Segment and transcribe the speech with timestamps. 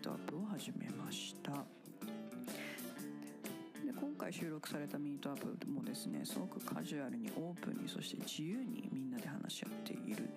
[0.00, 1.52] ートアップを始めました。
[1.52, 1.58] で
[3.94, 10.30] 今回収録されたミートアップもですねすごくカジュアルにオープンにそして自由にみんなで話し合っている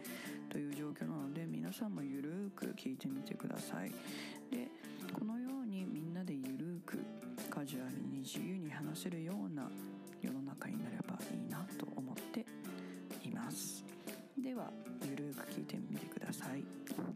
[0.49, 3.91] という状況なので皆さんもゆるーく聞いてみてください。
[4.51, 4.67] で
[5.17, 6.99] このようにみんなでゆるーく
[7.49, 9.71] カジュアルに自由に話せるような
[10.21, 12.45] 世の中になればいいなと思って
[13.25, 13.85] います。
[14.37, 14.69] では
[15.09, 16.65] ゆるーく聞いてみてください。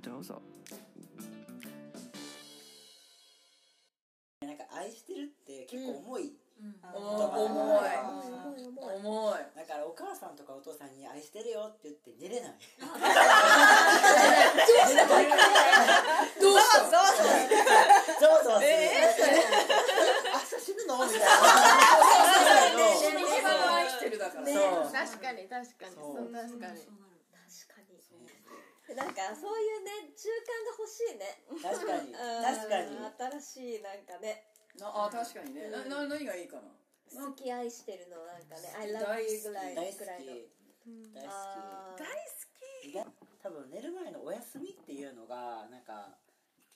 [0.01, 0.41] どうぞ。
[4.87, 7.91] 愛してるって結構重い、重い
[8.97, 12.55] 重いだからお母さんとかお父さんに愛してるよって言って寝れない
[16.39, 21.05] どうしたゾワゾワする、明日死ぬの？
[21.05, 21.27] みたいな。
[23.27, 26.95] 一番愛してるだからそう確かに確かにそうそう確かに確
[27.67, 32.97] かになんかそういうね中間が欲しいね確かにうん確かに
[33.41, 34.47] 新しいなんかね
[34.79, 35.69] なあ確かにね。
[35.69, 36.63] なな何がいいかな？
[37.27, 39.97] 好き愛してるのなんかね「I 大 love 好き you」ぐらい大好き。
[39.99, 40.33] ぐらいの。
[41.15, 41.33] 大好
[42.83, 42.93] き。
[43.43, 46.17] 多分寝る前のお休みっていうのがなんか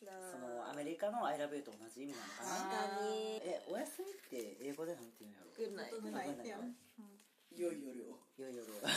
[0.01, 2.49] なそのアメリカの「I love you」と同じ意味なのかな。
[2.49, 3.39] 確かに。
[3.43, 6.43] えお休みって英語でなんて言うんやろグッナイグッナイト
[7.53, 7.83] 良い。
[7.83, 8.17] 夜を。
[8.41, 8.71] よいよる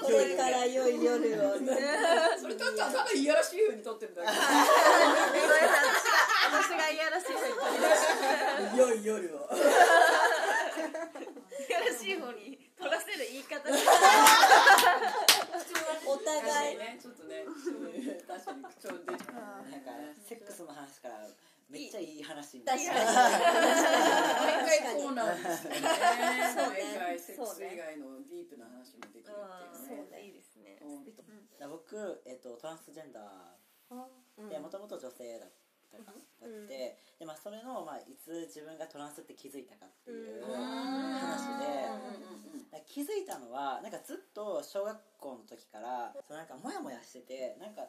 [0.00, 1.72] これから良い夜をね。
[2.40, 4.28] それただただいやらしい風に撮ってるだけ。
[4.28, 4.38] 私
[6.70, 7.40] がいやらしい方
[8.72, 9.58] に良い夜をい
[11.70, 13.68] やらしい方に取らせる言い方
[16.06, 16.74] お確か互い。
[16.74, 17.44] にねちょっとね
[18.26, 19.90] 確かに口調出ちゃうなんか
[20.26, 21.26] セックスの話から
[21.68, 22.96] めっちゃいい話に確かに
[24.98, 25.80] 毎回こうなんですよね。
[26.54, 26.98] そうね。
[26.98, 30.22] 毎回セックス以外のディープな話もできるっていうね。
[30.26, 30.78] いいですね。
[30.82, 31.06] うん
[31.66, 35.50] 僕、えっと、トランスジェンダーでもともと女性だっ
[35.90, 41.66] たかだって、でまあ、それの、まあ、いつ自分がトランスって気づいたかっていう話で、
[42.70, 47.82] だから気づいたのはなんかずっと小学校の時からそうなんかモヤモヤしててなんか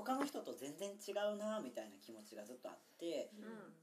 [0.00, 3.30] 他の人と全然違うなみたいな気持ちがずっとあって、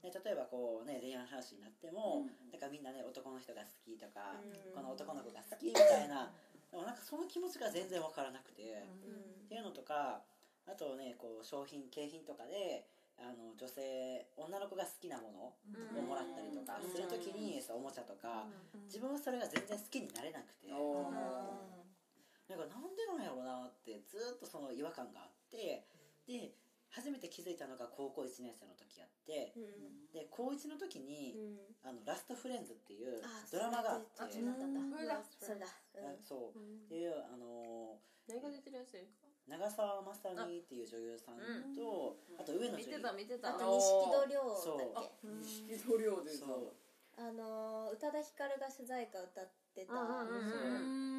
[0.02, 2.52] で例えばこうね恋愛の話になっても、うん。
[2.52, 4.74] なんかみんなね男の人が好きとか、うん。
[4.74, 6.34] この男の子が好きみたいな
[6.70, 10.22] でもなんかその気持ちが全然わからなくて、っていうのとか
[10.68, 12.84] あとねこう商品景品とかで
[13.18, 15.40] あの女性女の子が好きなもの
[15.98, 18.46] をもらったりとかする時に、おもちゃとか、
[18.86, 20.80] 自分はそれが全然好きになれなくて、なん
[22.60, 25.84] かなんでなんやろうなってずっとその違和感があって
[26.28, 26.54] で
[26.90, 29.54] 初めて気づいたのが高校1年生の時やって
[30.14, 31.36] で高1の時に
[31.84, 33.22] 「あのラストフレンズ」っていう
[33.52, 34.08] ドラマがあって。
[34.22, 34.54] あそうだ。
[34.90, 35.68] それだそれだ。
[35.68, 36.58] あそう。
[36.86, 38.92] っていうあの何が出てるやつ？
[38.94, 41.38] ですか長澤まさみっていう女優さん
[41.76, 43.56] とあと上野見て樹里た見てた。
[43.56, 44.42] あと錦戸亮
[44.94, 45.28] だっけ？
[45.28, 46.74] 錦戸亮でさそう。
[47.20, 51.17] あのー宇多田ヒカルが主題歌歌ってたうんうんうんね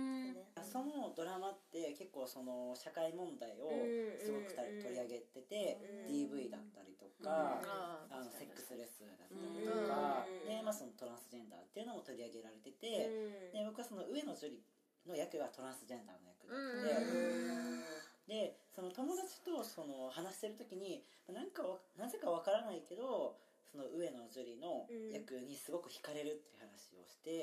[0.68, 10.46] そのドラマって結構その社会問題をうんすごく取り上げててうん DV だったりとかああのセックスレスだったりとかうん。
[10.46, 13.08] で、まあ、そのトランスジェンダーっていうのも取り上げられてて
[13.52, 14.60] で僕はその上野樹里
[15.08, 17.08] の役がトランスジェンダーの役だって
[18.28, 21.02] でその友達とその話してる時に
[21.32, 23.36] なんかわなぜかわからないけど
[23.72, 27.40] その上野樹里の役にすごく惹かれるっていう話をして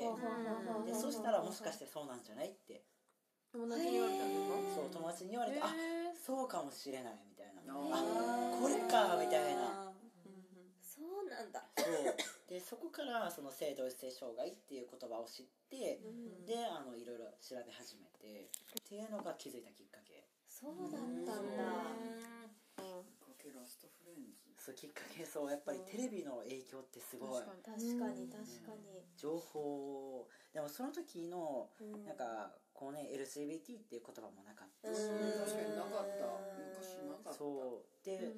[0.86, 2.82] でそしたらもしかしてそうなんじゃないって
[3.56, 4.52] 友達に言われたんですか？
[4.76, 5.72] そう友達に言われてあ
[6.12, 7.72] そうかもしれないみたいな。
[7.72, 9.92] ああこれかみたいな。
[10.84, 11.64] そうなんだ。
[11.76, 12.14] そう。
[12.48, 15.98] でそこからその性同一性障害っていう言葉を知って
[16.46, 20.28] であのいろいろ調べ始めてっていうのが気づいたきっかけ。
[20.48, 21.64] そうだったんだ。
[22.76, 24.52] かけラストフレンズ。
[24.58, 27.42] そうきっかけそうやっぱりテレビの影響ってすごい。
[27.42, 28.28] 確かに確かに。
[28.28, 32.04] 確かに情報でもその時のうん。
[32.04, 35.08] なんかこうね LGBT っていう言葉もなかったし。
[35.08, 35.32] うん。
[35.40, 36.28] 確かになかった。
[36.76, 37.32] 昔なかった。
[37.32, 38.04] そう。
[38.04, 38.36] で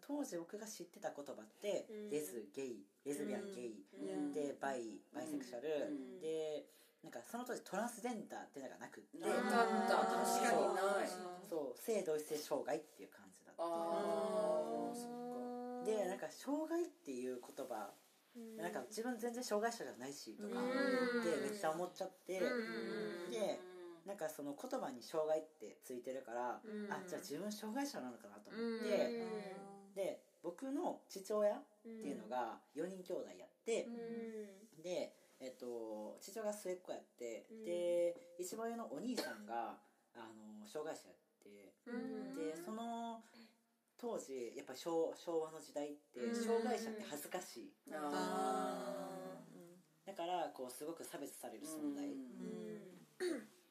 [0.00, 2.10] 当時僕が知ってた言葉ってうん。
[2.10, 3.84] レズゲイレズビアンゲイ。
[3.96, 4.32] うん。
[4.32, 5.88] でバイバイセクシャル。
[5.88, 6.20] うん。
[6.20, 6.68] で
[7.02, 9.18] なんかその当時トランスジェンダーっていうのがなくって。
[9.18, 9.96] なかった。
[10.20, 11.08] 確かにない。
[11.48, 11.80] そう。
[11.80, 13.64] 性同一性障害っていう感じだった。
[13.64, 15.22] ああそっ
[15.84, 17.90] でなんか障害っていう言葉
[18.56, 23.60] なんか自分全然障害者じゃないしとかってめっちゃ思っちゃってで
[24.06, 29.24] なんかその言葉に障害ってついてるからあじゃあ自分障害者なのかなと思って
[29.94, 33.86] で僕の父親っていうのが4人兄弟やって
[34.82, 39.76] でえっと父親が末っ子やってで一番上のお兄さんが
[40.14, 41.72] あの障害者やって
[42.34, 43.22] でその
[44.02, 47.72] 当時やっぱ昭昭和の時代って障害者って恥ずかしい。
[47.94, 49.06] あ
[50.04, 52.10] だからこうすごく差別される存在。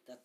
[0.07, 0.15] だ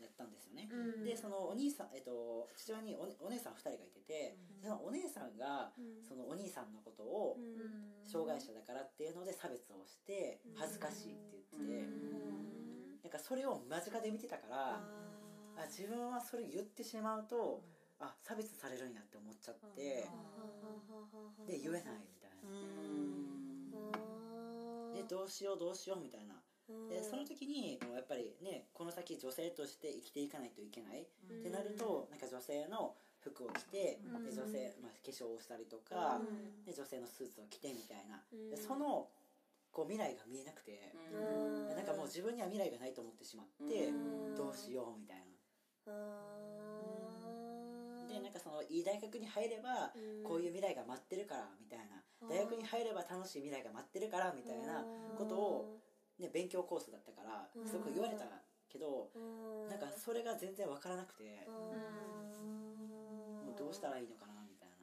[0.00, 0.66] やったんですよね、
[1.04, 5.72] でそのお兄さん、えっと、父親におお姉さん2人がいてて、そのお姉さんが
[6.08, 7.36] そのお兄さんのことを
[8.10, 11.84] 障害者だからっていうので差別をして恥ずかしいって言ってて、
[13.04, 17.60] なんかそれを間近で見てたからあ自分はそれ言ってしまうと
[18.00, 20.08] あ差別されるんやって思っちゃって。
[21.46, 22.48] で言えないみたいな。
[24.96, 26.34] でどうしようどうしようみたいな。
[26.88, 31.02] でその時にやっぱりねこの先女性として生きていかないといけない。
[31.02, 31.06] っ
[31.42, 36.20] てなるとなんか女性の服を着てで女性、まあ、化粧をしたりとか
[36.64, 38.22] で女性のスーツを着てみたいな。
[38.50, 39.08] でその
[39.70, 40.94] こう未来が見えなくて。
[41.76, 43.92] なんかもう自分には未来がないと思ってしまって
[44.36, 45.24] どうしようみたいな
[48.10, 49.92] でなんかそのいい大学に入れば
[50.26, 52.02] こういう未来が待ってるからみたいな。
[52.28, 54.84] 大学に入れば楽しい未来が待ってるからみたいな
[55.16, 55.80] ことを、
[56.18, 58.24] ね、勉強コースだったからすごく言われた
[58.68, 59.08] けど
[59.70, 61.72] なんかそれが全然分からなくても
[63.56, 64.76] うどうしたらいいのかなみたいな。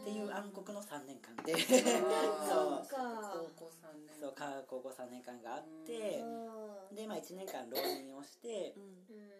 [0.00, 1.52] っていう暗黒の3年間で。
[2.48, 2.88] そう。
[2.88, 6.24] 高校三年そうか高校3年間があって
[6.94, 8.74] で、まあ、1年間浪人をして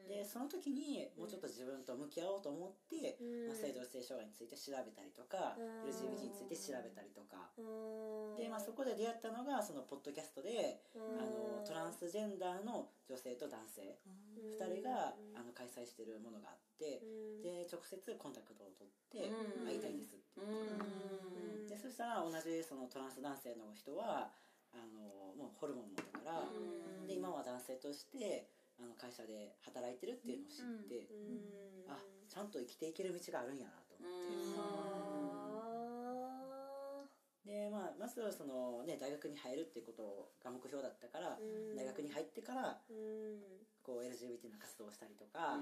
[0.08, 7.52] でその時にもうちょっと自分と向き合おうと思って、まあ、性同一性障害について調べたりとか LGBT について調べたりとか。
[8.36, 13.98] で、まあ、そこで出会ったのがそのポッドキャストであのトランスジェンダーの女性と男性。
[14.58, 17.02] 2人があの開催してるものがあって
[17.42, 19.30] で直接コンタクトを取って
[19.66, 24.30] 会いたいですって言ってでそしたら同じそのトランス男性の人は
[24.74, 26.44] あのもうホルモン持ったから
[27.06, 28.48] で今は男性として
[28.78, 31.08] あの会社で働いてるっていうのを知って
[31.88, 31.98] あ
[32.28, 34.88] ちゃんと生きていける道があるんやなと思って。
[37.48, 41.38] で、まあ、まずはその、ね、大学に入るっていうことが目標だったから
[41.74, 42.78] 大学に入ってから
[43.82, 45.56] こう LGBT の活動をしたりとか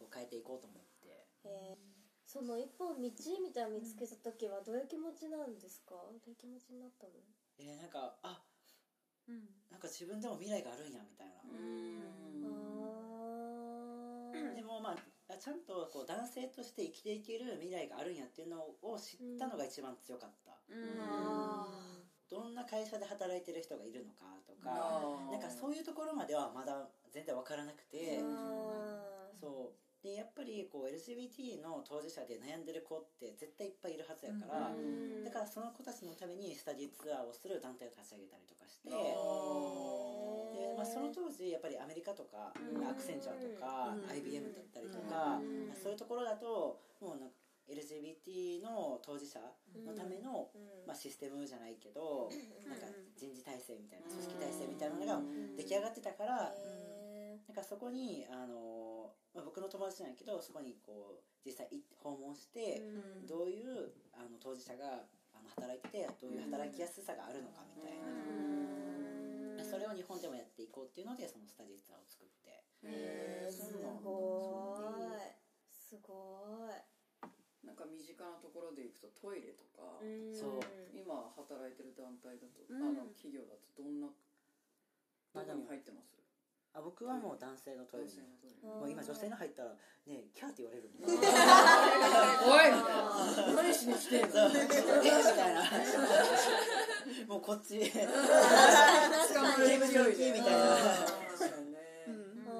[0.00, 2.03] こう変えていこうと思って。
[2.34, 5.94] その一本道みたいなの見つけた時はどういう気持ちなんですか？
[5.94, 7.12] どういう気持ちになったの？
[7.62, 8.42] えーなんかあ
[9.70, 11.38] なんか自分でも未来があるんやみたいな、
[14.52, 20.58] でもまあちゃんとこう男性として生きていける未来があるんやっていうのを知ったのが一番強かった、
[22.28, 25.00] どんな会社で働いてる人がいるのかとか
[25.30, 28.18] なんかそういうところまではまだ全然分からなくて。
[29.40, 45.40] そうでやっぱりこう LGBT の当事者で悩んでる子って絶対いっぱいいるはずやから、だからその子たちのためにスタディツアーをする団体を立ち上げたりとかしてで、まあ、その当時やっぱりアメリカとか、アクセンチャーとか、IBM だったりとか、
[45.72, 50.52] そういうところだともうなんか LGBT の当事者のための、
[50.84, 52.28] まあ、システムじゃないけど、
[52.68, 56.52] なんか人事体制みたいな組織体制みたいなのが出来上がってたから、
[57.48, 58.93] なんかそこにあの、
[59.34, 62.80] まあ、僕の友達じゃないけどそこにこう実際訪問して、
[63.28, 72.62] どういうあの当事者があの働いててどういう働きやすさがあるのかみたいな、それを日本でもやっていこうっていうのでそのスタディツアーを作って。
[72.84, 73.72] えー、す
[74.04, 74.78] ご
[75.18, 75.44] い。
[75.68, 80.00] すごいなんか身近なところで行くとトイレとか、
[80.32, 80.64] そう。
[80.94, 86.23] 今働いてる団体だと、あの企業だとどんなどこに入ってます？
[86.76, 88.06] あ僕はもう男性のトイレ。
[88.06, 88.68] 男性のトイレ。
[88.68, 89.70] もう今女性の入ったら
[90.06, 91.10] ねキャーって言われるもん。
[91.10, 93.62] おいみたいな。
[93.62, 94.50] 何しに来てんの。
[94.50, 94.66] えみ
[95.38, 95.62] たいな。
[97.28, 97.78] もうこっち。
[97.78, 98.08] ゲー
[99.78, 100.58] ム領域みたいな
[101.38, 101.78] 確かにね、
[102.44, 102.50] そ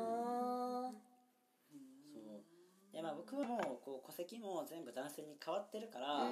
[0.90, 0.94] う
[2.92, 6.30] でまあ僕はもうこう戸籍も全部男性に変わってるから、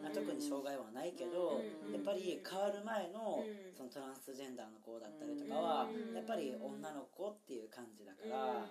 [0.00, 1.60] まあ特に障害はないけど、
[1.92, 3.44] やっぱり変わる前の
[3.76, 8.64] そのトランスジェンダーの子だったりとかは、やっぱり女の子っていう感じだから、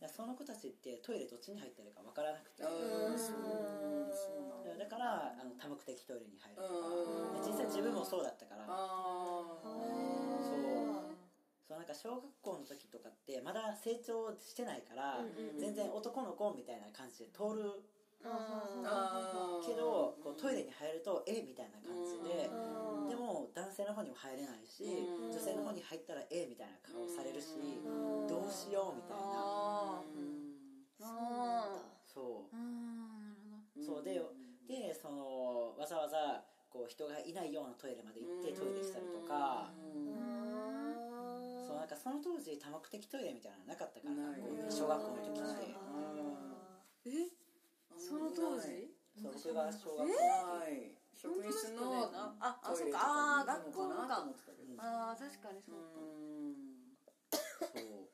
[0.00, 2.74] やその子たちってトイレどっちに入ってるか分からなくて、だだ
[4.86, 7.42] からあの多目的トイレに入るとか、うん。
[7.44, 9.44] で実際自分もそうだったから、あ
[11.70, 15.22] そうなんか小学校の時とかってまだ成長してないから、
[15.54, 17.78] 全然男の子みたいな感じで通る。
[18.20, 18.26] け
[19.78, 23.08] どこうトイレに入るとえみたいな感じで、うん。
[23.08, 25.30] でも男性の方にも入れないし、うん。
[25.30, 27.54] 女性の方に入ったらえみたいな顔されるし、
[27.86, 28.26] うん。
[28.26, 30.02] どうしようみたいな、
[31.06, 31.70] あ
[32.04, 32.58] そう。
[33.78, 34.02] そう。
[34.02, 34.20] で
[34.66, 39.70] でそのわざわざこう人がいないようなトイレまで行ってトイレしたりとか、
[41.80, 44.12] なんかその当時多目的トイレみたいなのなかったから
[44.68, 45.72] 小学校の時って。
[47.08, 47.32] え？
[47.96, 48.92] その当時？
[49.16, 50.12] そう僕が小学校
[51.16, 52.04] 職員室の
[52.36, 54.04] ああトイレとああかに行くのか。
[54.06, 56.52] なと思ってたけどああ確かにそうそう。
[57.80, 58.12] ね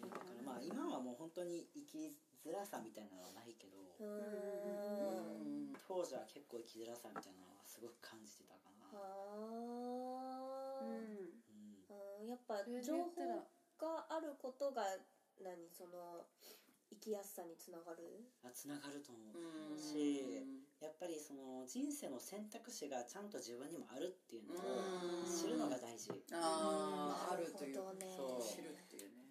[0.00, 2.16] だからまあ今はもう本当に生き
[2.48, 5.76] づらさみたいなのはないけどうん。
[5.86, 9.04] 当時は結構生きづらさみたいなのはすごく感じてたかな、は
[10.80, 11.37] あうん
[12.26, 13.46] やっぱ情報
[13.78, 14.82] があることが
[15.42, 16.26] 何その
[16.90, 18.24] 生きやすさにつながる？
[18.42, 19.78] あつながると思ううん。
[19.78, 20.24] し
[20.80, 25.30] やっぱりその人生の選択肢がちゃんと自分にもあるっていうのをうん。
[25.30, 28.42] 知るのが大事、あああるというなるほどねそう。
[28.42, 29.28] 知るっていうね。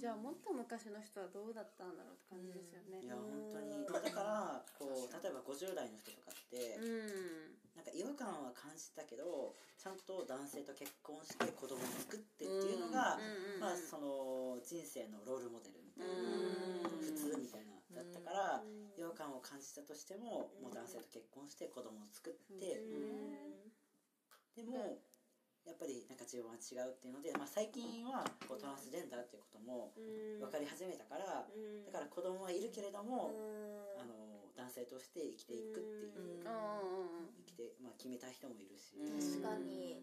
[0.00, 3.00] じゃあもっと昔の人はどうだったんだろうって感じですよね。
[3.00, 17.04] いや本当に、まあ、だからこう例えば50代の人とかって、うんなんか違和感は感じたけどちゃんと男性と結婚して子供を作ってっていうのが、うんまあその人生のロールモデルみたいな、うん。
[17.04, 18.84] 普通みたいなだったから、うん。
[18.96, 22.80] 違和感を感じたとしても、もう男性と結婚して子供を作って、
[24.56, 24.96] でも
[25.66, 29.92] やっぱりなんか自分は違うっていうので、まあ、最近はこうトランスジェンダーっていうことも
[30.40, 33.34] 分かり始めたから、だから子供はいるけれども、
[33.98, 34.33] あの
[34.64, 36.48] 男性として生きていくっていう、う
[37.36, 40.00] 生きて、まあ、決めた人もいるし、確かに。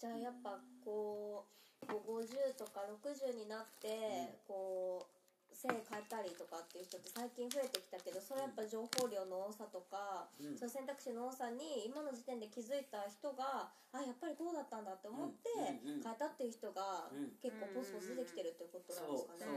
[0.00, 5.15] じゃあやっぱこうこう50とか60になって、こう
[5.56, 10.56] 性変えたりとかっていう人って最近増えてきたけどそれやっぱ情報量の多さとか、うん。
[10.56, 15.48] その選択肢の多さに今の時点で気づいた人があやっぱりこうだったんだって思って
[15.80, 17.32] 変えたっていう人がうん。
[17.40, 19.48] 結構ポツポツ出てきてるってことなんですかね。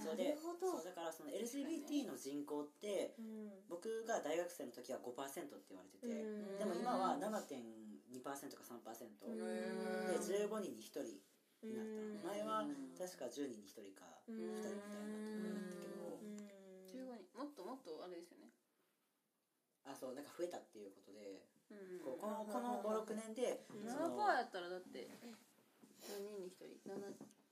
[0.00, 0.80] そうなるほど。
[0.80, 3.52] そうだからその LGBT の人口ってうん。
[3.68, 6.58] 僕が大学生の時は5%って言われてて、うん。
[6.58, 9.36] でも今は7.2%か3%、うん。
[9.36, 11.20] で15人に1人
[11.66, 11.86] になっ
[12.20, 12.64] た前は
[12.96, 16.40] 確か10人に1人か2人みたいなところだったけど、うん。
[16.86, 17.26] 15人。
[17.36, 18.50] もっともっとあれですよね。
[19.84, 23.88] あそうなんか増えたっていうことで、うんこうこのこの56年で、うん。
[23.88, 25.08] そ7%のやったらだって
[26.08, 26.96] 何人に1人？7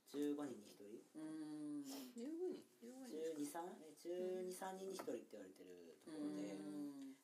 [0.08, 1.04] 15人に1人。
[1.16, 1.84] うん。
[1.84, 2.64] 15人。
[2.80, 3.52] 15人。
[4.00, 6.56] 1213人に1人って言われてるところで、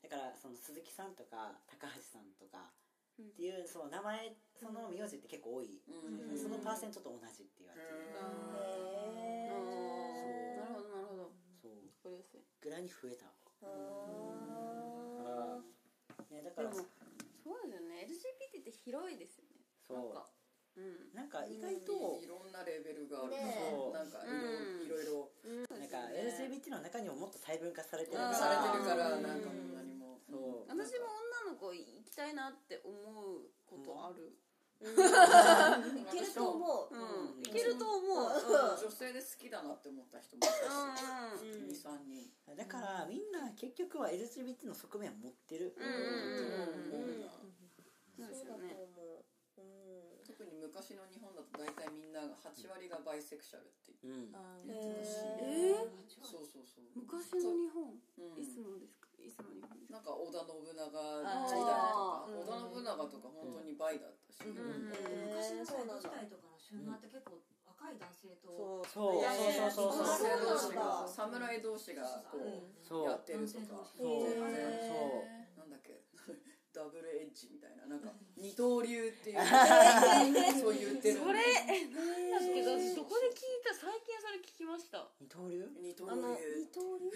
[0.03, 2.84] だからその鈴木さんとか高橋さんとかうん
[3.23, 6.39] っていうその名前その名字って結構多い、うん。
[6.39, 7.95] そのパーセントと同じって言われてる、
[9.07, 11.31] へーなるほどなるほど。
[11.63, 11.73] そう。
[12.03, 12.43] これですね。
[12.61, 13.27] ぐらいに増えた。
[13.63, 13.71] あ
[16.31, 16.83] ねだからでも
[17.43, 18.07] そうですよね。
[18.59, 19.63] LGBT って広いですよね。
[19.87, 19.99] そう。
[19.99, 20.27] なんか。
[20.27, 20.44] うん
[21.15, 23.31] なんか意外といろんなレベルがある。
[23.31, 24.83] ねそうなんかうん。
[24.83, 25.31] いろいろ。
[25.71, 30.19] なんか LGBT の中にももっと細分化されてるあーされてるからうんなんかもう何も。
[30.27, 30.67] そう。
[30.67, 31.07] 私も
[31.47, 34.35] 女の子行きたいなって思うことある。
[34.83, 34.87] い
[36.11, 36.99] けると思うう
[37.39, 37.41] ん。
[37.41, 38.11] いけると思う。
[38.83, 40.59] 女性で好きだなって思った人もいたし
[41.39, 41.51] うん。
[41.71, 42.27] 23人
[42.57, 45.85] だからみんな結局は LGBT の側面を持ってる、そう
[48.29, 49.25] ですよねそうだと思う。
[49.59, 49.65] うん
[50.35, 54.35] 特に昔の日本だと大体みんなが8割がバイセクシャルってうん
[54.67, 55.23] 言ってたし。
[55.47, 55.79] え
[56.19, 57.95] そうそうそう昔の日本？
[58.19, 59.07] うんいつのですか？
[59.23, 59.95] いつの日本ですか？
[59.95, 62.27] なんか織田信長あー時代とか。
[62.27, 67.39] うん織田信長とか本当にバイだったし、うん昔のそうなんだ時代とかの春画って結構
[67.71, 70.03] 若い男性とそうそうそうそうそう。
[70.03, 70.03] そう。
[70.03, 71.07] 男性同士が。
[71.07, 71.15] そう。
[71.15, 72.83] 侍同士がこう。
[72.83, 73.09] そう。
[73.09, 74.27] やってるとかそう。
[74.27, 74.41] へ
[75.57, 76.03] なんだっけ？
[76.75, 79.39] ダブルエッジみたいななんか二刀流っていう
[80.59, 83.73] そう言ってるそれだけどどこで聞いた？
[83.73, 85.07] 最近それ聞きました？
[85.21, 85.71] 二刀流？
[85.81, 86.67] 二刀あの流？
[86.67, 87.11] 二刀流。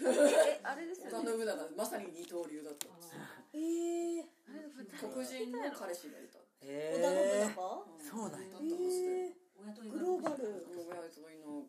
[0.47, 1.25] えあれです織よね。
[1.25, 2.87] 田信長まさに二刀流だった。
[2.87, 3.19] んですよ
[3.53, 4.63] ええあれ
[4.95, 6.39] 黒人の彼氏がいた。
[6.63, 8.55] へ織田信え長そうなんや。
[8.55, 11.67] だったはずだよ親とグローバル親沿いの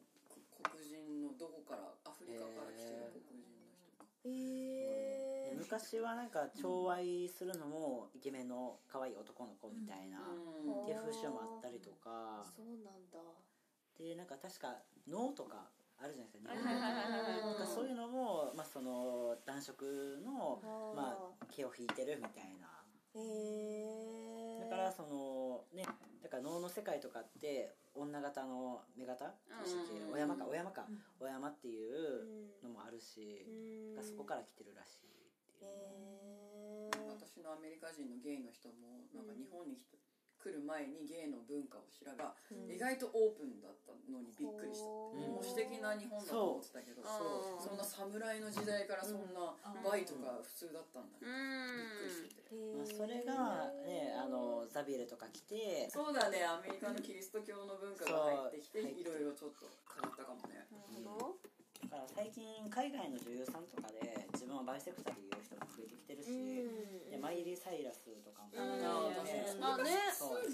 [0.62, 4.06] 黒人のどこからアフリカから来てる黒人の人か。
[4.24, 4.28] え
[5.36, 10.82] え昔はなんか寵愛するのもイケメンの可愛い男の子みたいな、うん。
[10.82, 12.44] っていう風習もあったりとか。
[12.56, 13.18] そうなんだ。
[13.98, 14.74] でなんか確か
[15.06, 15.68] 脳とか
[16.00, 20.58] あるじゃないですか、そういうのも、まあ、その男色の、
[20.96, 22.80] まあ、毛を引いてるみたいな。
[23.12, 25.84] へえだからそのね
[26.22, 29.26] だから能の世界とかって女型の目型？
[29.26, 30.86] でしたっけうんお山かお山か。
[31.20, 33.44] お山っていうのもあるし
[34.00, 35.19] そこから来てるらしい
[35.60, 37.20] っていうへー。
[37.20, 40.00] 私のアメリカ人のゲイの人もなんか日本に来た
[40.40, 42.72] 来る前にゲイの文化を調べたうん。
[42.72, 44.88] 意外とオープンだったのにびっくりした。
[44.88, 45.36] ほー。
[45.36, 46.80] 保守的な日本だと思ってた。
[46.80, 49.52] けどそんな侍の時代からそんな
[49.84, 52.56] バイとか普通だったんだうねびっくりしてて。
[52.56, 56.40] まあそれがねあのザビエルとか来てそうだね。
[56.40, 60.64] アメリカのキリスト教の文化が入ってきていろいろちょっと変わったかもね。
[60.72, 61.36] なるほど
[61.82, 66.68] だから最近海外の女優さんとかで自分はバイセクシャル言う人も増えてきてるし、
[67.10, 68.60] でマイリー・サイラスとかも、うん。
[68.60, 69.46] あね。
[69.60, 70.12] あね。
[70.12, 70.44] そう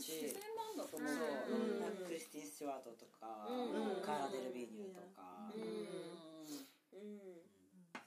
[0.77, 1.09] だと思う。
[1.09, 2.07] そう、うん。
[2.07, 4.05] クリスティン・スチュワートとか、うん。
[4.05, 6.17] カーラ・デル・ビーニューとか、うんうん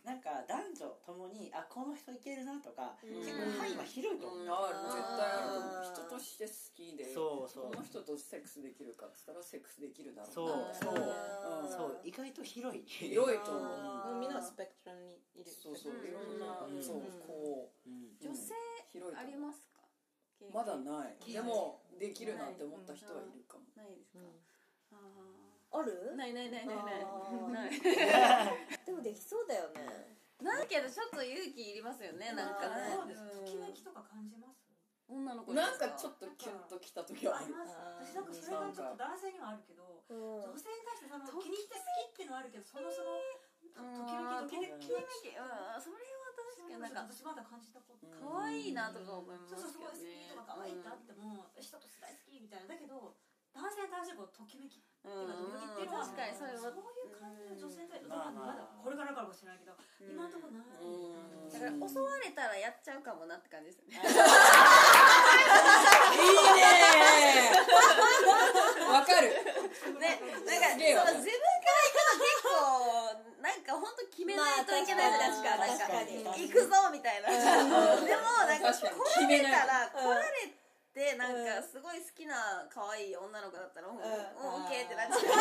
[0.05, 3.09] なんか男女ともにあこの人いけるなとか、うん。
[3.25, 5.49] 結構範囲は広いと思う、ある絶対ある。
[5.49, 7.73] と思う人として好きでそうそう。
[7.73, 10.73] この人とセックスできるかっつったらセックスできるだろそうな。
[10.73, 10.93] そう。
[10.93, 11.65] う。
[11.65, 11.69] ん。
[11.69, 11.99] そう。
[12.03, 12.83] 意外と広い。
[12.85, 14.19] 広いと思う。
[14.19, 15.49] みんなスペクトラムにいる。
[15.51, 15.93] そうそう。
[16.05, 16.83] いろんなうん。
[16.83, 17.89] そうこう。
[17.89, 18.13] うん。
[18.21, 18.53] 女性
[18.93, 19.81] 広いとありますか？
[20.53, 21.17] まだない。
[21.33, 23.63] でもできるなって思った人はいるかも。
[23.75, 24.19] ないですか、
[24.93, 26.11] あある？
[26.13, 26.75] ーないないないない。
[27.51, 27.71] ない。
[28.85, 32.95] でもできそうだよねないけどちょっと勇気いりますよねなんかね。
[32.95, 33.23] そうです。
[33.27, 34.63] ときめきとか感じます？
[35.09, 40.53] 女の子なんかちょっっとキュンときた時はあります私なんかそれがちょっと男性にはあるけどうん。
[40.53, 43.17] 女性に対してその気に入って好きっていうのはあるけどそのその
[43.73, 45.81] ときめきときめきときめきうん。
[45.81, 48.21] それは確かになんか私まだ感じたことうん。
[48.21, 52.77] 可愛いなとか思いますそうそうすごい好きけどねとか可愛いってあっても人と大好きみたいな。
[52.77, 53.17] だけど
[53.53, 56.59] 男性に対してこうときめきっていうかときめきっていうのは確かにそれは。
[56.59, 60.69] そういう感じの女性に対してまあまだこれからかもしれないけど今のところない。
[60.79, 61.49] うん。
[61.49, 64.13] だから襲われたらやっちゃうかもなって感じですよねいい
[66.55, 66.63] ね
[68.87, 69.33] わかる。
[69.99, 71.25] ねなんか自分から行
[71.89, 77.29] くの結構なんか本当決めないといけないじゃないですか、かになんか行くぞみたいな。
[77.29, 77.41] でも
[78.45, 80.53] なんか来られたら来られ
[80.93, 85.33] てなんかすごい好きな可愛い女の子だったらもう、もうオッケーってなっちゃう。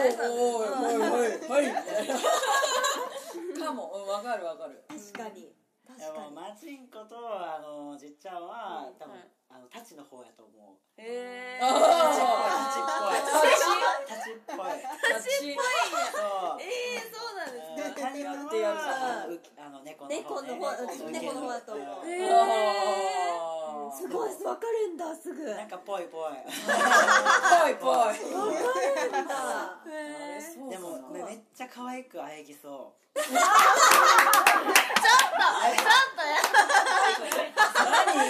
[0.00, 5.52] おいおいおいおいはいかもうんわかるわかる確かに
[5.86, 17.62] 確でもかにマチンコとあのじっちゃんは、うん多分、はいあのタチの方やと思うへあタチっぽいタチっぽいタチそうえー、そうなんで
[17.94, 23.55] すかカニはってやるあのうあの猫の方、ね、猫の方うん猫の方だと思ううんへ
[23.96, 25.44] すごいわかるんだすぐ。
[25.48, 26.32] わなんかぽいぽい。
[26.32, 28.16] ぽいぽい。
[28.16, 29.80] かるんだ。
[29.86, 33.16] へーそうでもかめっちゃ可愛く喘ぎそう。
[33.16, 33.32] 何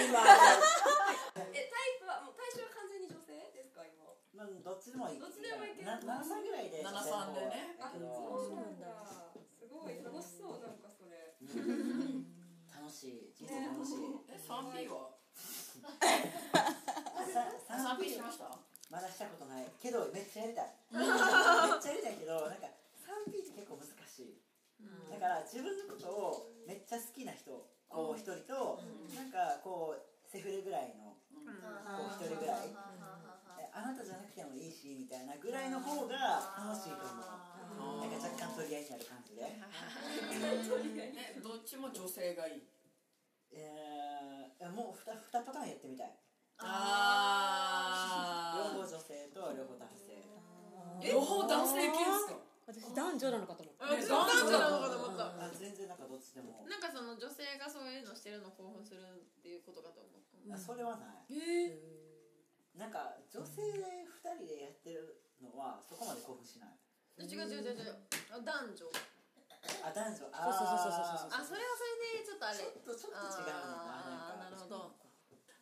[0.07, 0.19] 今
[1.53, 4.05] えタイプはもう対象は完全に女性ですか今？
[4.37, 5.19] まあどっちでもいい。
[5.19, 6.83] どっちでもいけるな7歳ぐらいで。
[6.85, 7.75] 7歳でね。
[7.79, 7.89] だ。
[7.91, 8.87] けどそうなんだ。
[9.33, 9.97] すごい。
[10.03, 11.35] 楽しそうなんかそれ。
[11.43, 13.33] 楽しい。
[13.35, 14.23] 人生楽しい。
[14.29, 15.16] え 3P は
[17.33, 17.47] さ
[17.97, 18.49] 3P しました？
[18.89, 20.71] まだしたことないけどめっちゃやりたい。
[20.91, 22.67] めっちゃやりたいけどなんか
[23.03, 24.39] 3P って結構難しい。
[25.11, 27.51] だから自分のことをめっちゃ好きな人
[27.89, 28.79] こう一人と
[29.15, 31.51] なんかこうセフレぐらいのこ
[32.07, 32.71] う一人ぐらい。
[33.59, 36.15] えあなたじゃなくてもいいしみたいなぐらいの方が
[36.57, 38.01] 楽しいと思う。
[38.01, 39.41] なんか若干取り合いになる感じで。
[41.37, 42.61] えどっちも女性がいい
[43.51, 46.11] えー、もう 2, 二パターンやってみたい。
[46.59, 50.17] あ両方女性と両方男性。
[51.05, 52.35] 両方男性系ですか？
[52.67, 53.87] 私男女なのかと思った。
[53.95, 55.25] え男女なのかと男思った。
[55.45, 56.65] あ全然なんかどっちでも。
[56.67, 58.99] なんかその女性がそういうのしてるの興奮する
[59.39, 60.55] っていうことかと思った。
[60.55, 61.33] あそれはない。
[61.37, 61.79] え
[62.75, 66.75] なんか女性で2人でやってるのはそこまで興奮しない。
[67.23, 67.95] 違う違う違う違う。
[68.33, 68.85] あ男女
[69.83, 70.27] あ男女。
[70.31, 72.59] あそうそうそうそうそうあそれはそれでちょっとあれ。
[72.59, 74.51] ちょっとちょっと違うねんあーななんか。
[74.51, 74.95] なるほど。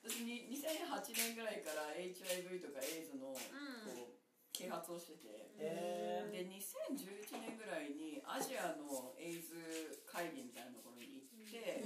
[0.05, 4.05] 私に2008年ぐらいから HIV とか AIDS のこうん。
[4.05, 4.13] う
[4.53, 5.51] 啓発をしてて。
[5.59, 11.81] えで2011年ぐらいにアジアのエイズ会議みたいなところに行って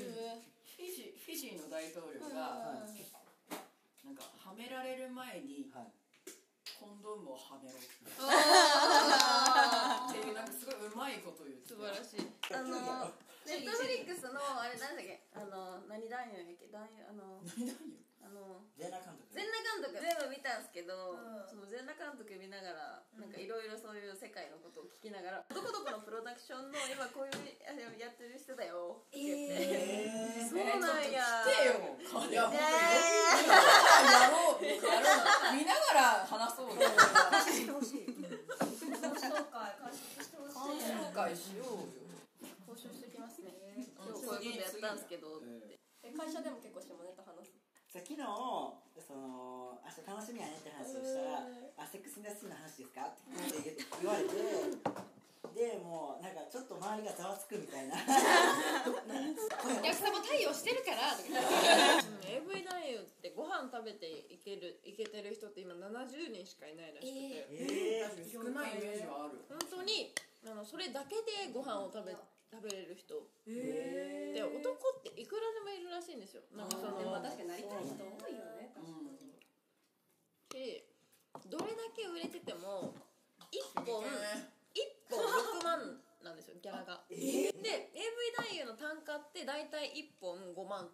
[0.78, 2.94] フィジフィジーの大統領がはい。
[4.06, 5.92] なんかはめられる前にはい。
[6.80, 7.76] コンドームをはめろ
[10.40, 11.76] なんかすごいうまいこと言って。
[11.76, 12.24] 素晴らしい。
[12.56, 13.12] あの
[13.44, 15.20] ネットフリックスのあれなんだっけ？
[15.36, 16.72] あの何男優やっけ？
[16.72, 17.80] 男優あの何だよ
[18.24, 19.36] あの全裸監督。
[19.36, 20.00] 全裸監督。
[20.00, 27.36] 全部見たんですけど、その全裸監督見ながらなんかいろいろそういう世界のことを聞きながら、どこどこのプロダクションの今こういう
[28.00, 31.44] やってる人だよって言って、そうなんや。
[31.44, 34.64] 来てよいやねやろう。
[34.64, 35.20] やろ
[35.52, 35.58] う。
[35.58, 36.86] 見ながら話そうよ
[40.60, 41.96] してほしようよ。
[42.68, 43.54] 交渉してきますね。
[43.96, 45.80] 今日こういうことやったんですけどって。
[46.04, 47.60] え会社でも結構下ネタ話す？
[47.90, 51.42] さ昨日その明日楽しみやねって話をしたら
[51.82, 53.26] 「あセックス・インダストリーの話ですか?」って
[54.00, 54.30] 言われて
[55.58, 57.98] でもうなんかちょっと周りがざわつくみたいな。
[57.98, 58.06] お
[59.82, 61.18] 客様対応してるから。
[61.18, 69.42] とか言って AV 男優ってご飯食べていけるいけてる人って今70人しかいないらしくて、え確かに少ないイメージはある。
[69.50, 70.14] 本当に
[70.48, 72.16] あのそれだけでご飯を食べ
[72.50, 73.14] 食べれる人。
[73.46, 76.42] で男っていくらでもいるらしいんですよ。
[76.56, 79.20] なんかそでもの確かになりたい人多いよねうん。
[80.50, 80.90] で
[81.46, 82.96] どれだけ売れてても
[83.54, 85.22] 1本ね1本
[85.62, 87.64] 6万なんですよギャラが、で AV
[88.36, 90.90] 男優の単価って大体1本5万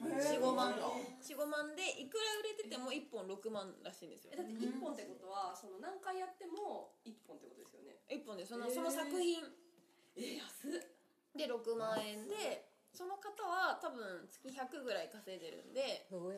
[0.00, 0.74] 45万。
[0.74, 4.32] 45万でいくら売れてても1本6万らしいんですよ。
[4.34, 7.96] えだって1本ってことはその何回やっても1本ってことですよね。
[8.10, 9.42] 1本でそのその作品。
[10.16, 10.82] え安っ。
[11.34, 16.36] で6万円でその方は多分月100ぐらい稼いでるんですごい。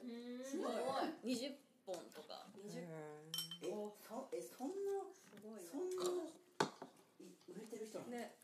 [1.24, 1.52] 20
[1.84, 2.46] 本とか。
[2.74, 2.88] え
[3.68, 4.74] そえそんな
[5.12, 6.08] すごいそんない
[7.48, 8.10] 売れてる人なの？
[8.10, 8.34] ね。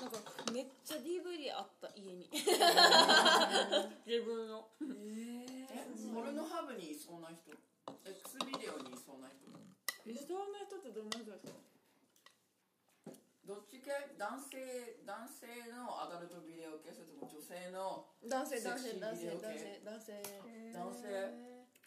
[0.00, 0.18] なんか
[0.52, 2.28] めっちゃ DVD あった家に
[4.80, 7.50] 自分のえポルノハブにいそうな人。
[8.06, 9.50] X ビデオにいそうな人。
[10.06, 11.32] 理想の人ってどんな人？
[11.32, 11.58] ですか
[13.44, 13.90] どっち系？
[14.16, 16.92] 男性男性のアダルトビデオ系？
[16.94, 19.82] それとも女性の男性男性セク男性シービデオ系？
[19.84, 20.22] 男性
[20.72, 21.08] 男性。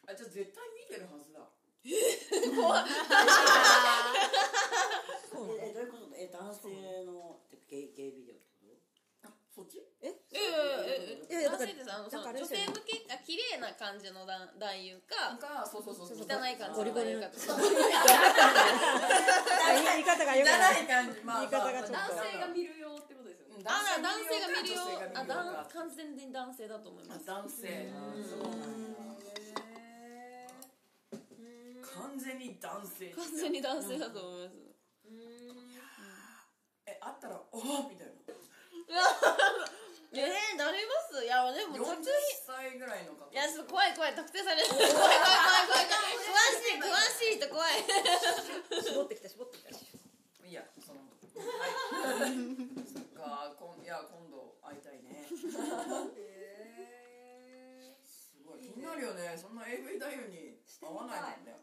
[0.07, 1.47] あじゃあ絶対見てるはずだ。
[1.87, 2.51] ええど
[5.79, 6.11] ういうこと？
[6.15, 8.75] え男性のゲイゲイビデオってこ
[9.23, 9.29] と？
[9.29, 9.79] あそっち？
[10.01, 10.16] ええええ？
[10.37, 12.65] いやいやだから男性ですあのそのだからあれ女ですよね。
[12.65, 17.59] 性向けあ綺麗な感じの男男優かかそうそうそうそう汚い感じのゴリゴリの男優かとか。
[19.97, 20.77] 言い方がよくない。
[20.77, 21.39] 汚い感じまあ。
[21.41, 22.15] 言い方がちょっと。
[22.15, 23.63] 男性が見るよってことですよね。
[23.65, 24.81] ああ男性が見るよ
[25.15, 27.89] あ男だん完全に男性だと思います男性。
[28.23, 29.07] そうなんだ
[31.97, 34.55] 完全に男性完全に男性だと思います。
[36.85, 38.13] えあったらおおみたいな
[40.13, 41.19] えー、なります？
[41.23, 42.07] いやでも40特
[42.47, 43.27] 歳ぐらいの方。
[43.27, 44.15] いやちょっと怖い怖い。
[44.15, 44.67] 特定される。
[44.71, 45.19] 怖い怖い
[45.67, 46.15] 怖い怖い。
[46.23, 47.83] 詳しい詳しいと怖い。
[48.83, 49.69] 絞ってきた絞ってきた。
[50.47, 52.31] いやそのはい。
[52.87, 55.27] そっかこんいや今度会いたいね。
[55.27, 55.43] す
[58.47, 59.35] ごい気になるよね。
[59.35, 61.59] そんな AV 男優に会わないもんね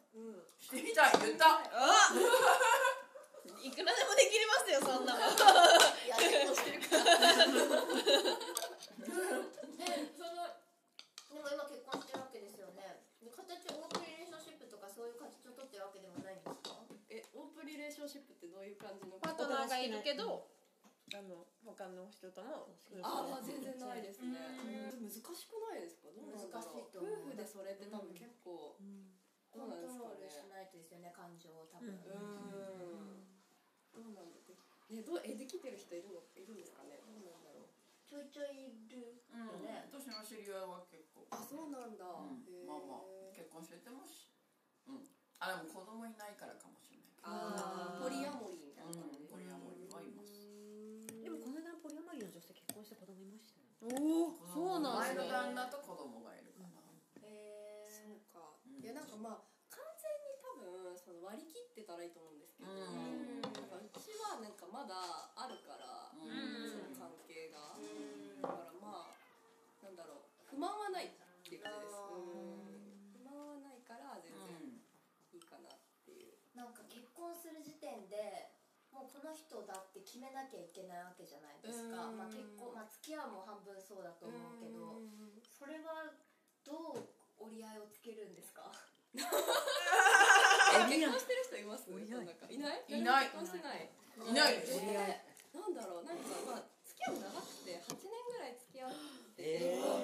[0.61, 1.12] してみたい。
[1.24, 1.64] 言った。
[3.64, 5.20] いくらでもできますよそんなも
[10.14, 10.44] その
[11.32, 13.00] でも今結婚してるわけですよね。
[13.24, 16.76] 形オープンリレーションシップとかそういう形を取ってるわけでもないんですか？
[17.08, 20.46] えオープンリレーションシップってどういう感じのパートナーがいるけど
[21.12, 22.68] あの他の人とも
[23.02, 24.37] ああ全然ないですね。
[25.00, 26.08] 難しくないですか？
[26.12, 27.12] どうなんだろう難しいと思う。
[27.24, 28.76] 夫婦でそれって多分結構
[29.54, 30.28] どうなんトですかね。
[30.30, 32.00] しないとですよね感情を多分、うん。
[33.94, 34.54] どうなんだって。
[34.90, 36.20] ねどうえできてる人いるの？
[36.37, 36.98] いるんですかね？
[38.14, 39.66] ちょいちょいいるうん。
[39.66, 41.27] よね、私の知り合いは結構。
[41.35, 42.07] あそうなんだ。
[42.07, 42.46] うん。
[42.62, 43.35] まあまあ。
[43.35, 44.31] 結婚しててもし。
[44.87, 45.03] うん。
[45.42, 47.35] あでも子供いないからかもしれないけど。
[47.35, 48.07] あー。
[48.07, 49.18] ポリアモリーみたいな感じ。
[49.18, 49.35] うん。
[49.35, 50.46] ポリアモリーはいます。
[51.11, 56.70] でもこの間ポリアマリーの女性結婚して子供いましたよおおそうなん前ですねの旦那と子供がいるかな
[57.27, 58.79] へそうか、うん。
[58.79, 63.40] いやなんかまあ完全に多分その割り切ってたらいいと思うんですけど、うん。
[63.42, 64.94] なんかうちはなんかまだ
[65.35, 65.84] あるから、
[70.64, 71.12] 満はないっ
[71.44, 71.92] ていうことです、
[73.20, 74.81] 不満はないから全然うん
[75.37, 75.77] いいかなっ
[76.09, 78.48] ていう、なんか結婚する時点で
[78.94, 82.16] もうこの人だって決めなきゃいけないわけじゃないですか、うん。
[82.16, 85.03] まあ、結婚、まあ、付き合うも半分そうだと思うけど、
[85.53, 86.14] それは
[86.64, 87.03] どう
[87.42, 88.70] 折り合いをつけるんですか？
[89.14, 89.18] え
[90.87, 91.90] 結婚してる人います？
[91.90, 92.38] いない。
[92.50, 92.85] いない？
[92.88, 93.27] いない。
[93.27, 93.90] 結婚してない。
[94.31, 94.55] いない。
[94.55, 96.05] えーなんだろう。
[96.05, 98.96] なんかまあ付き合う長くて8年ぐらい付き合って
[99.35, 99.99] ってでわ、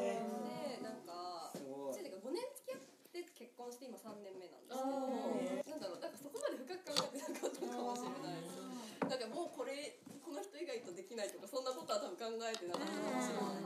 [0.83, 1.95] なんか5
[2.35, 2.83] 年付き合っ
[3.15, 13.63] て結婚して今3年目なんですけどなんだろうなんかそこまで深く考えてなかったかもしれないなんかもうこれこの人以外とできないとかそんなことは多分考えてなかったかもしれない。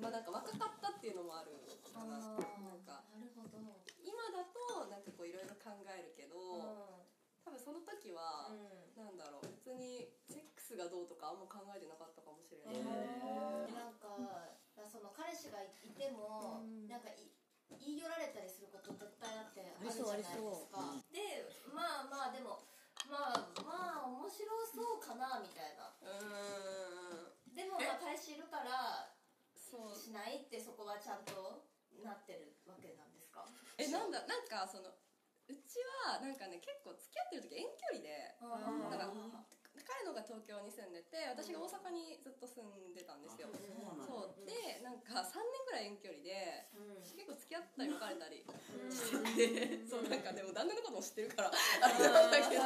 [0.00, 1.52] まあなんか若かったっていうのもある
[1.92, 3.04] かななんか
[4.00, 6.99] 今だとなんかこういろいろ考えるけど、
[10.80, 14.16] がどうとかあんま考えてなかったかもしれない、なんか
[14.88, 17.28] その彼氏がいても、なんかい
[17.76, 20.34] 言い寄られたりすること絶対あってあるじゃないです
[20.72, 20.80] か。
[21.12, 22.64] でまあまあでも
[23.06, 25.92] まあまあ面白そうかなみたいな。
[26.02, 26.08] う
[27.54, 27.54] ん。
[27.54, 29.12] でもまあ彼氏いるから
[29.54, 29.94] そう。
[29.94, 31.62] しないってそこはちゃんと
[32.02, 33.46] なってるわけなんですか？
[33.78, 35.78] えなんだなんかそのうち
[36.10, 39.14] はなんかね結構付き合ってる時遠距離でなんか
[39.90, 43.50] 彼のが東京に住んでて私が大阪にずっと住んでたんですよ、
[44.06, 46.70] そうでなんか3年ぐらい遠距離で、
[47.18, 48.46] 結構付き合ったり別れたり
[48.94, 52.62] してて、そうなんかでも旦那のことも知ってるからあれなんだけど。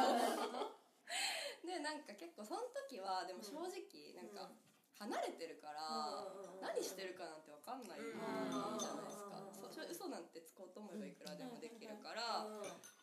[1.65, 4.53] でなんか結構その時はでも正直なんか
[5.01, 6.29] 離れてるから
[6.61, 9.41] 何してるかなんて分かんないじゃないですか。
[9.49, 12.45] そうそれ嘘なんてつこうと思えばいくらでもできるから、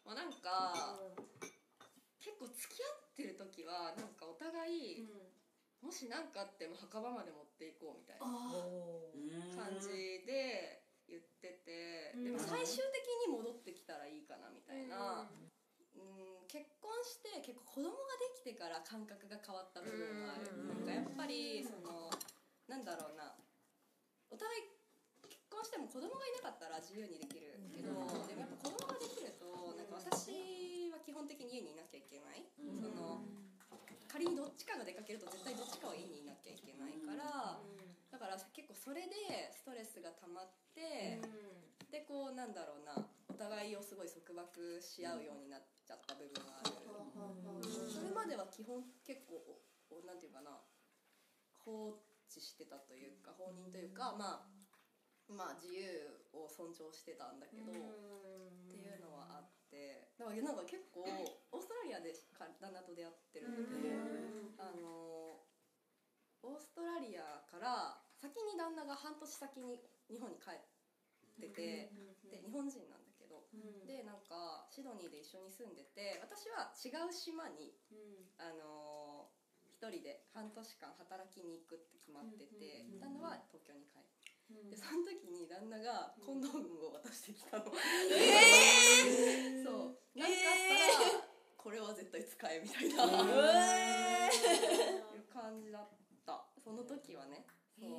[0.06, 1.02] まあ、なんか
[2.22, 5.04] 結構付き合ってる時はなんかお互い、
[5.84, 8.24] もし何かあっても墓場まで持っていこうみたいな
[9.52, 15.28] 感じで言ってて、でも最終的に戻ってきたらいいかなみたいな、
[15.92, 22.08] うん、結婚して結構子供ができてから感覚が変わった部分がある、なんかやっぱりその
[22.70, 23.36] なんだろうな。
[24.32, 24.72] お互い
[25.28, 27.92] 結婚しても子供がいなかったら自由にできるけど、
[28.24, 30.61] でもやっぱ子供ができるとなんか私は
[31.12, 33.20] 基本的に家にいなきゃいけない、その
[34.08, 37.60] 仮にどっちかが出かけると絶対どっちかは家にいなきゃいけないから、
[38.08, 41.20] だから結構それでストレスが溜まって、
[41.92, 42.96] でこうなんだろうな
[43.28, 46.80] お互いをすごい束縛し合うようになっちゃった部分がある、
[47.92, 49.36] それまでは基本結構
[49.92, 50.64] おおなんていうかな
[51.60, 54.48] 放置してたというか放任というか、まあ
[55.28, 55.84] まあ自由
[56.32, 57.76] を尊重してたんだけど、っ
[58.72, 59.41] ていうのはあ
[60.22, 63.90] だからなんか結構オーストラリアでか旦那と出会ってるんだけど、
[64.62, 65.42] あの
[66.46, 70.62] オーストラリアから先に旦那が半年先に日本に帰っ
[71.42, 71.90] てて、
[72.30, 73.50] で日本人なんだけど、
[73.82, 77.74] でなんかシドニーで一緒に住んでて私は違う島に、
[78.38, 79.26] あの
[79.74, 84.21] 一人で半年間働きに行くって決まってて、旦那は東京に帰って。
[84.70, 87.64] でその時に旦那がコンドームを渡してきたの、
[88.10, 89.98] えそう。
[90.18, 90.74] なんかあった
[91.16, 91.22] ら
[91.56, 93.06] これは絶対使えみたいな、い
[95.16, 95.88] う感じだっ
[96.26, 96.44] た。
[96.62, 97.46] その時はね。
[97.78, 97.90] そう。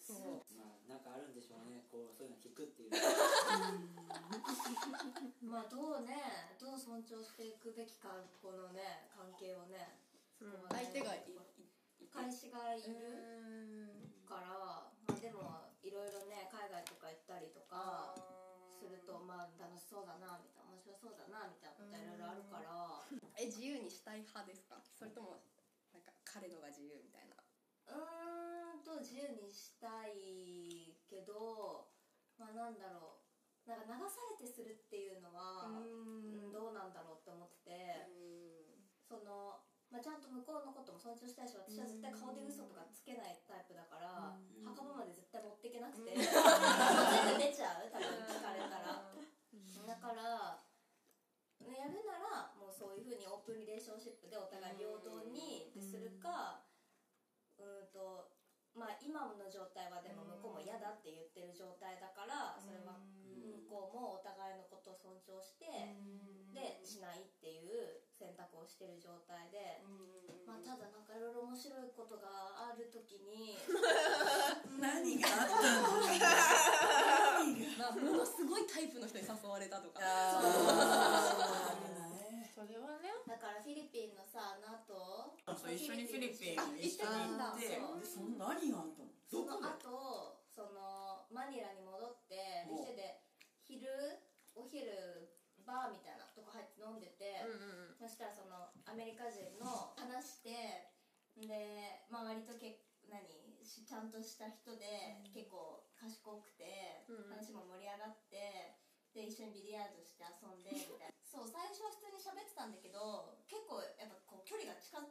[0.00, 0.18] そう。
[0.58, 1.84] まあなんかあるんでしょうね。
[1.90, 2.90] こうそういうの聞くっていう。
[5.42, 6.16] まあどうね
[6.60, 9.98] どう尊重していくべきかこのね関係をね
[10.38, 11.36] そこはね相手がいい
[12.12, 14.50] 彼氏がいるから、
[15.06, 18.12] まあ、でもいろいろね海外とか行ったりとか
[18.76, 23.06] するとまあ楽しそうだなみたいな面白そうだなみたいなこといろいろあるから。
[23.38, 24.80] え自由にしたい派ですか？
[24.96, 25.38] それとも
[25.92, 27.36] なんか彼のが自由みたいな？
[27.92, 31.86] うーんと自由にしたいけど
[32.40, 33.68] まあなんだろう。
[33.68, 36.52] なんか流されてするっていうのはうん。
[36.52, 38.08] どうなんだろうって思ってて。
[39.06, 39.62] その、
[39.96, 44.35] まあ、ちゃんと向こうのことも尊重したいし私は絶対顔で嘘とかつけないタイプだから
[68.76, 69.80] してる状態で
[70.44, 73.56] まあただなんかいろいろ面白いことがある時に
[74.76, 75.32] 何が？
[75.32, 76.04] あったの
[77.80, 80.00] まあものすごいタイプの人に誘われたとか。
[82.52, 83.12] それはね。
[83.26, 85.32] だからフィリピンのさあの後。
[85.56, 87.00] そう一緒にフィリピンに行って。
[87.00, 89.56] そうでその何があったのその
[90.52, 93.24] そのマニラに戻ってお店で
[93.64, 93.88] 昼
[94.54, 95.35] お昼
[95.66, 97.42] バーみたいなとこ入って飲んでて、
[97.98, 100.94] そしたらそのアメリカ人の話して
[101.36, 103.26] で、まあ、割とけ何
[103.66, 108.78] しちゃんとした人で、結構賢くて、話も盛り上がって
[109.12, 111.16] で一緒にビリヤードして遊んでみたいな。
[111.26, 115.02] そう最初は普通に喋ってたんだけど結構やっぱこう距離が近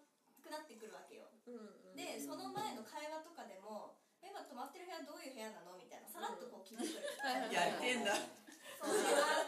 [0.42, 1.30] くなってくるわけよ、
[1.94, 7.06] でその前の会話とかでも「え今泊まってる部屋どういう部屋なの?」みたいなさらっとこう聞いてくる。
[7.54, 8.22] やってんだそ
[8.90, 9.45] う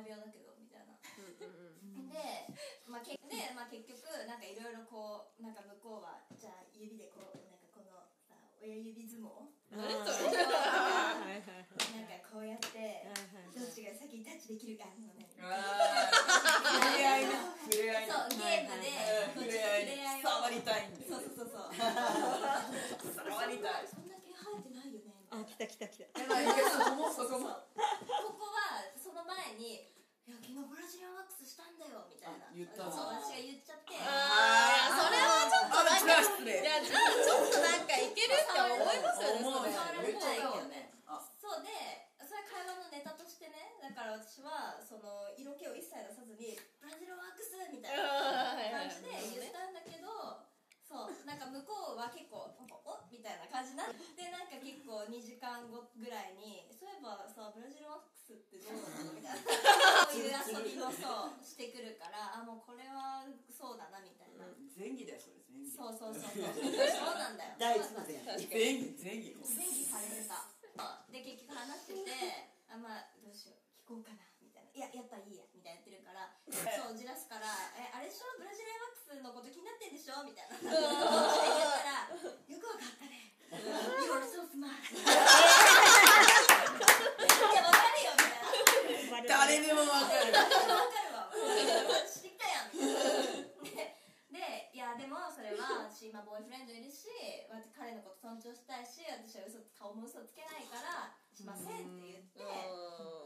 [0.00, 0.96] 共同の相部屋だけどみたいな
[2.08, 2.48] で,、
[2.88, 7.50] まあ、けで、まあ、結局なんかいろいろこうなんか向こうはじゃあ指でこう
[8.60, 9.48] 親指相撲。
[9.72, 10.36] 何それ。
[10.36, 13.08] れなんかこうやって
[13.56, 15.24] どっちが先にタッチできるかあのね。
[15.32, 15.48] 触
[16.92, 17.32] れ合いね
[17.72, 18.92] 触れ合いねそうゲームで
[19.32, 21.72] うん触れ合いね触りたいんだよそうそうそうそう。
[23.16, 23.88] 触りたい。
[23.88, 26.20] そんだけ生えてないよねあ来た来た来た。
[26.20, 27.72] こもそこもこ
[28.36, 29.89] こはその前に「いや昨日ブラ
[30.90, 32.50] ジリアンワックスしたんだよ」みたいな。
[32.50, 32.84] あ言った。
[32.84, 33.94] のそう私が言っちゃって。
[34.02, 34.98] あー。
[34.98, 40.90] それはちょっとなんかあ失礼いやちょっとなんかいけるって思いますよね思うそれ触られないけどね。
[41.06, 41.22] あ。
[41.38, 41.70] そうで
[42.26, 49.10] それ会話のネタとしてねだから私はその色気を一切出さずに「ブラジルワックス」みたいな感じで
[49.42, 50.06] 言ったんだけど
[50.86, 66.44] そうなんか向こうは結構なんか「おっ」みたいな感じになってなんか結構2時間後ぐらいに「そういえばさブラジルワックスってどうなの?」みたいなそういう遊びもそうしてくるからあもうこれはそうだなみたいな、前儀だよそれ前儀そうそうそうそう。
[66.44, 68.22] そうなんだよ第一のそうなんだよ。
[68.24, 70.46] 前前儀前儀前期されてた
[71.12, 72.10] で結局話してて
[72.70, 74.70] あまあどうしよう聞こうかなみたいな。
[74.72, 78.38] いややっぱいいやみたいな言ってるからそうじらすから「えあれでしょ？
[78.38, 80.56] ブラジルエマックスのこと気になってんでしょ?」みたいな。
[80.56, 83.34] 言ったら「よくわかったね。
[83.50, 85.34] You're so smart」いやわか
[86.22, 87.29] るよみたいな
[89.40, 91.32] 誰でもわかるわかるわ
[92.04, 92.76] 知ったやん。
[93.64, 97.08] みたいなででいやでもそれは私今ボーイフレンドいるし
[97.48, 102.44] 私彼のこと尊重したいし私は嘘顔も嘘つけないからしませんって言って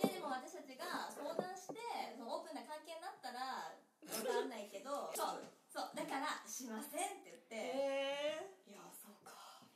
[0.06, 1.82] ででも私たちが相談して
[2.14, 9.66] そのオープンな関係になったらわかんないけどそうそうだからしませんって言って、いやそうか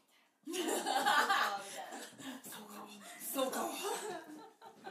[0.46, 0.86] みたいな
[2.46, 3.66] そうかみたいなそうか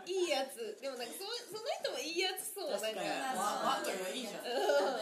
[0.08, 4.48] いいやつでもなんかそその人もいいやつそうなんか確かにわわかるよいいじゃん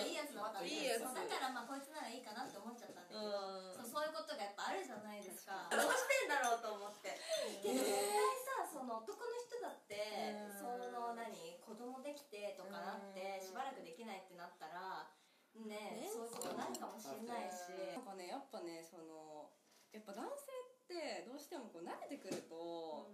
[0.01, 7.13] いいやつのわかるいいやつそうだからまあこいつならいいかなって思っちゃったんだけどうんそうそういうことがやっぱあるじゃないですかどうしてんだろうと思って
[7.61, 15.13] けど絶対さその男の人だってその何子供できてとかなってしばらくできないってなったら
[15.53, 19.53] ねそういうことになるかもしれないしなんかねやっぱねその
[19.93, 20.53] やっぱ男性
[20.85, 23.09] ってどうしてもこう慣れてくると、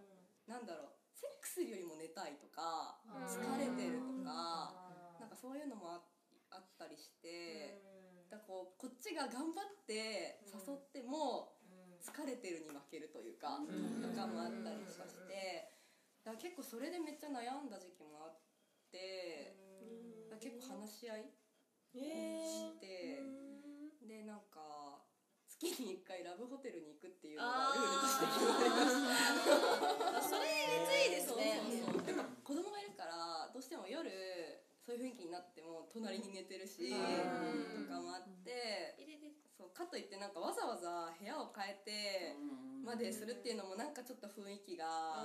[0.47, 4.73] なんだろうセックスよりも寝たいとか、疲れてるとか、
[5.19, 6.01] なんかそういうのもあ
[6.51, 7.79] あったりして、
[8.29, 11.55] だからこうこっちが頑張って誘っても
[12.01, 13.61] 疲れてるに負けるというか、
[14.01, 15.71] とかもあったりとかして
[16.25, 18.39] だ結構それでめっちゃ悩んだ時期もあっ
[18.91, 19.55] て、
[20.29, 21.31] だ結構話し合い
[21.93, 23.21] して、
[24.07, 25.05] でなんか
[25.61, 31.61] 月に1回ラブホテルに行くっていうのがルールとして決まりましたそれめっちゃいいですね。
[31.77, 34.09] そうそうでも子供がいるからどうしても夜
[34.81, 34.97] そう。
[34.97, 36.97] いう雰囲気になっても隣に寝てるし、と
[37.85, 38.97] かもあって、
[39.55, 42.35] そうかといってなんかわざわざ部屋を変えて
[42.83, 45.21] までするっていうのもなんかちょっと雰囲気が、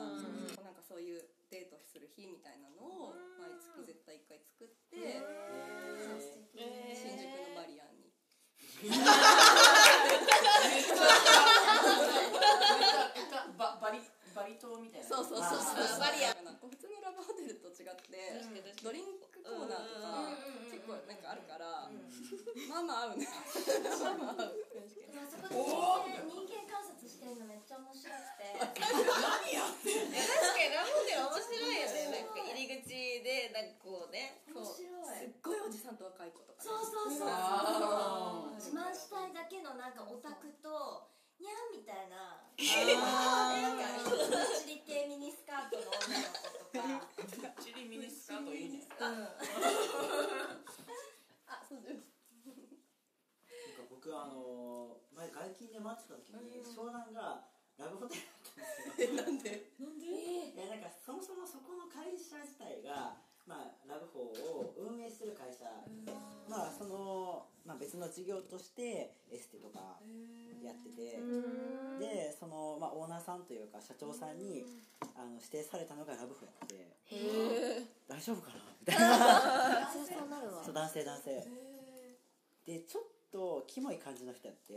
[0.60, 5.24] なんかそういうデートする日みたいなのを毎月絶対1回作って、
[6.92, 8.12] 新宿のバリアンに。
[13.58, 14.00] バ バリ
[14.34, 15.06] バリ島みたいな。
[15.08, 16.00] そうそうそうそう。
[16.00, 18.42] バリアなんか普通のラブホテルと違って
[18.82, 20.34] ドリンクコーナーとか
[20.66, 21.86] 結構なんかあるから
[22.66, 23.26] まあまあ合うね。
[23.26, 24.58] まあまあ合う。
[24.58, 28.58] でもあそこで人間観察してるのめっちゃ面白くて。
[28.58, 29.54] 確かに。
[29.54, 32.10] ラブホテル面白いよね。
[32.10, 32.90] なんか入り口
[33.22, 34.42] でなんかこうね。
[34.50, 35.18] 面白い。
[35.18, 36.64] すっごいおじさんと若い子とか。
[36.64, 41.08] ねそうそうそうあー自慢したいだけのなんかオタクと
[41.40, 42.16] にゃんみたいな。
[42.46, 43.84] なんか
[44.60, 46.18] チリ系ミニスカートの女
[46.96, 47.48] の子とか。
[47.62, 48.80] チリミニスカートいいね。
[51.46, 52.04] あそうです。
[52.46, 57.44] なんか僕あの前外勤で待ってた時に湘南が
[57.78, 59.22] ラブホテルだったんですよ。
[59.22, 59.70] なんで？
[60.56, 65.64] いやなんかそもそもそこの会社自体が、まあ、ラブホを運営してる会社、
[66.48, 69.98] まあその、まあ、別の事業としてエステとか
[70.62, 71.18] やってて
[71.98, 74.64] でその、まあ、オーナーさんというか社長さんに
[75.14, 76.96] あの指定されたのがラブホやって
[78.08, 78.54] 大丈夫かな？
[78.80, 79.90] みたいな。
[79.92, 80.62] そうそうなるわ。
[80.64, 81.46] そう男性男性。
[82.66, 84.74] でちょっとキモい感じの人やって。
[84.74, 84.76] え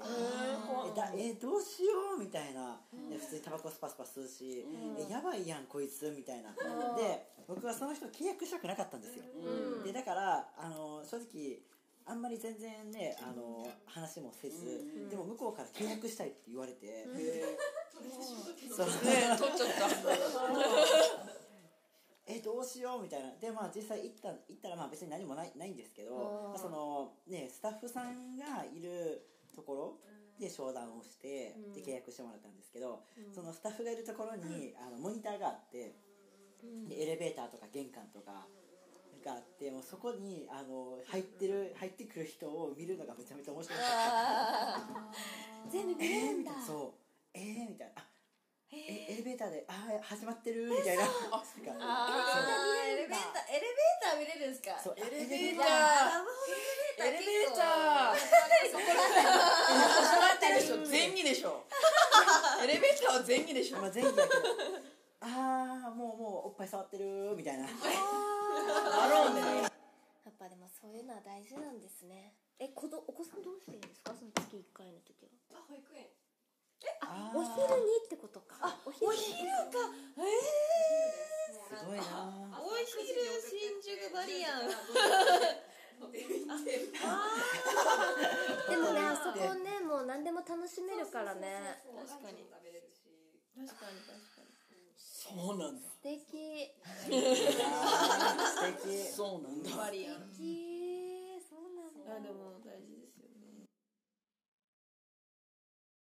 [0.96, 2.20] だえどうしよう？
[2.20, 2.82] みたいな。
[3.10, 4.66] で普通にタバコスパスパ吸うし
[4.98, 6.10] えやばいやんこいつ。
[6.12, 6.52] みたいな。
[6.96, 9.24] で僕はその人契約したくなかったんですよ。
[9.84, 11.60] でだからあの正直
[12.06, 17.06] あんまり全然ねあの話もせずでも向こうから契約したいって言われて。
[18.76, 18.88] そう。
[18.88, 18.94] ね
[19.38, 21.30] 取っちゃった。
[22.32, 23.36] えどうしようみたいな。
[23.38, 29.26] でまあ実際行った行ったらまあ別に何もないないんですけど、まあそのねスタッフさんがいる
[29.56, 30.00] ところ
[30.40, 35.96] で商談をしてで契約してもらったんですけど、そのスタッフがいるところにあのモニターがあって、
[36.88, 38.48] でエレベーターとか玄関とか
[39.72, 45.70] があってもうそこにあの入ってる入ってくる人を見るのがめちゃめちゃ面白かった。
[45.70, 46.52] 全部見れるんだ。
[46.52, 46.94] えーみたいなそう。
[47.34, 48.02] えー、みたいな。
[48.02, 48.06] あ
[48.72, 51.02] えエレベーターであー始まってるみたいな。
[51.10, 51.46] なんか。
[51.80, 52.94] あー。
[52.94, 53.70] エレベーターエレベー
[54.02, 54.80] ター見れるんですか？
[54.84, 54.96] そう。
[54.98, 55.68] エレベーター。
[55.68, 57.08] ター。
[57.08, 58.18] エレベーター。
[58.70, 60.78] そこら辺でしょ。
[60.88, 61.66] 前儀でしょ。
[62.64, 63.78] エレベーター は前儀でしょ。
[63.78, 64.44] まあ前期だけど。
[65.22, 65.26] あ
[65.88, 67.66] あもうもうおっぱい触ってるみたいな
[68.74, 69.62] だろうね。
[69.64, 69.70] や
[70.32, 72.34] っぱでもそういうのは大事なんですね。
[72.60, 74.14] え子どお子さんどうしてるんですか？
[74.14, 75.32] その月1回の時は。
[75.60, 76.08] あ保育園。
[77.02, 78.56] あお昼にってことか。
[78.62, 79.08] あお昼。
[79.08, 79.92] お昼か。
[81.70, 82.04] すごいな。
[82.60, 82.96] お昼
[83.44, 84.70] 新宿バリアン。
[88.70, 91.82] でもねあそこねもう何でも楽しめるからね。
[92.08, 92.48] 確かに。
[92.50, 93.04] 食べれるし。
[93.68, 94.39] 確かに確かに
[95.30, 95.82] そうなんだ。
[95.82, 96.74] 素敵。
[97.06, 97.10] 素
[98.82, 98.98] 敵。
[99.14, 99.70] そうなんだ。
[99.78, 101.38] バリアン素敵。
[101.48, 102.18] そうなんだ。
[102.18, 102.99] あでも大事